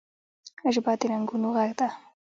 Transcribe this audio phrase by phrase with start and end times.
[0.73, 1.87] ژبه د رنګونو غږ ده